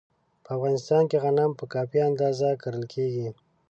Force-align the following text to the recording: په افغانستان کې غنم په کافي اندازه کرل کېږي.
په 0.43 0.49
افغانستان 0.55 1.03
کې 1.09 1.17
غنم 1.23 1.51
په 1.59 1.65
کافي 1.73 1.99
اندازه 2.09 2.47
کرل 2.61 2.83
کېږي. 2.93 3.27